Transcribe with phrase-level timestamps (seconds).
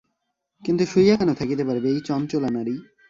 [0.63, 2.75] কিন্তু শুইয়া কেন থাকিতে পারবে এই চঞ্চলা নারী?